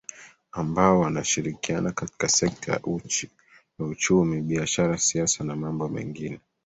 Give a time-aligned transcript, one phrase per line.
[0.51, 2.81] ambao wanashirikiana katika sekta ya
[3.87, 6.39] uchumi biashara siasa na mambo mengine